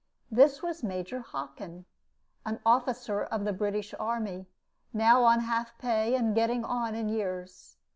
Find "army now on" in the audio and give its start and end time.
3.99-5.41